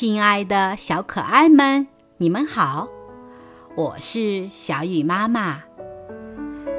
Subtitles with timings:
[0.00, 1.88] 亲爱的小可爱们，
[2.18, 2.86] 你们好，
[3.74, 5.60] 我是小雨妈妈。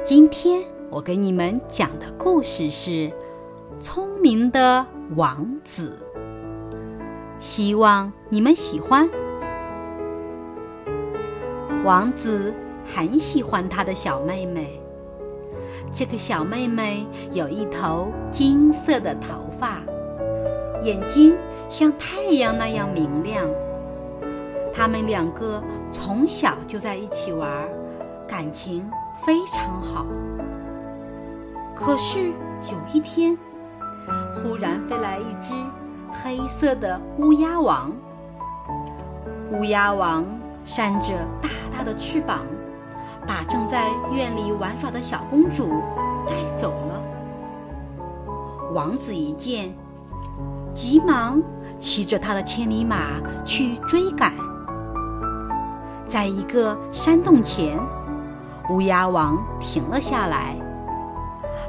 [0.02, 2.90] 今天我给你们讲的故事是
[3.78, 4.86] 《聪明的
[5.16, 5.98] 王子》，
[7.44, 9.06] 希望你们喜欢。
[11.84, 12.54] 王子
[12.86, 14.80] 很喜欢他的小妹妹。
[15.92, 19.82] 这个小妹妹有一头金色的头发，
[20.82, 21.36] 眼睛
[21.70, 23.48] 像太阳那样明亮。
[24.74, 27.48] 他们两个从小就在一起玩，
[28.28, 28.90] 感情
[29.24, 30.04] 非常好。
[31.74, 33.38] 可是有一天，
[34.34, 35.54] 忽然飞来一只
[36.10, 37.92] 黑色的乌鸦王。
[39.52, 40.26] 乌鸦王
[40.64, 42.44] 扇着大大的翅膀。
[43.28, 45.68] 把正在院里玩耍的小公主
[46.26, 47.02] 带走了。
[48.72, 49.70] 王子一见，
[50.74, 51.40] 急忙
[51.80, 54.32] 骑着他的千里马去追赶。
[56.06, 57.78] 在一个山洞前，
[58.68, 60.54] 乌鸦王停了下来，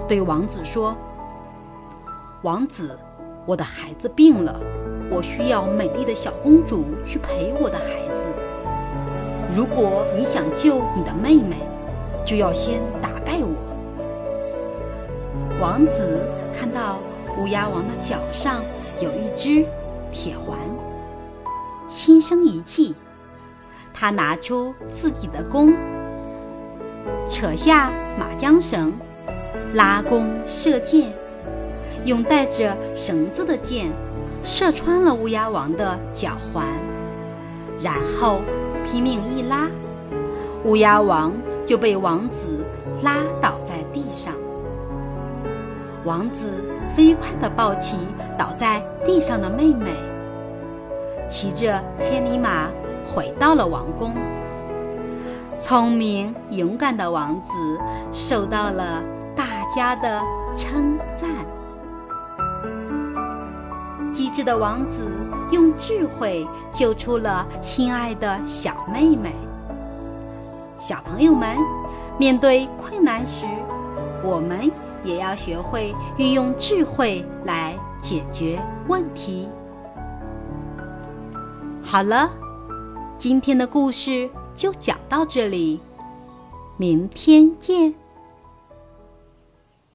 [0.07, 0.95] 对王子说
[2.43, 2.99] ：“王子，
[3.45, 4.59] 我的孩子病了，
[5.09, 8.27] 我需要美丽的小公主去陪我的孩子。”
[9.55, 11.57] 如果你想救你的妹妹，
[12.25, 13.55] 就要先打败我。
[15.61, 16.19] 王子
[16.53, 16.99] 看到
[17.37, 18.63] 乌鸦王的脚上
[18.99, 19.65] 有一只
[20.11, 20.59] 铁环，
[21.87, 22.93] 心生一计，
[23.93, 25.73] 他拿出自己的弓，
[27.29, 28.93] 扯下马缰绳，
[29.73, 31.13] 拉弓射箭，
[32.05, 33.91] 用带着绳子的箭
[34.43, 36.65] 射穿了乌鸦王的脚环，
[37.81, 38.41] 然后。
[38.83, 39.69] 拼命一拉，
[40.65, 41.31] 乌鸦王
[41.67, 42.65] 就被王子
[43.03, 43.55] 拉倒。
[46.03, 46.51] 王子
[46.95, 47.97] 飞快地抱起
[48.37, 49.91] 倒在地上的妹妹，
[51.29, 52.67] 骑着千里马
[53.05, 54.15] 回到了王宫。
[55.59, 57.53] 聪明勇敢的王子
[58.11, 59.03] 受到了
[59.35, 59.45] 大
[59.75, 60.21] 家的
[60.57, 61.29] 称赞。
[64.11, 65.07] 机智的王子
[65.51, 69.31] 用智慧救出了心爱的小妹妹。
[70.79, 71.55] 小朋友们，
[72.17, 73.45] 面对困难时，
[74.23, 74.69] 我们
[75.03, 79.47] 也要学会运用智慧来解决问题。
[81.81, 82.31] 好了，
[83.17, 85.79] 今天的故事就讲到这里，
[86.77, 88.00] 明天见。